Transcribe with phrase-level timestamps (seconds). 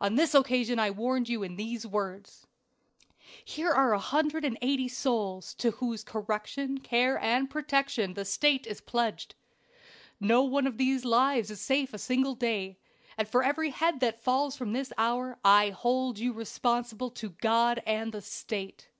[0.00, 2.46] "On this occasion I warned you in these words:
[3.44, 9.34] "'Here are 180 souls, to whose correction, care and protection the State is pledged.
[10.20, 12.78] No one of these lives is safe a single day;
[13.16, 17.82] and for every head that falls from this hour I hold you responsible to God
[17.84, 18.90] and the State.'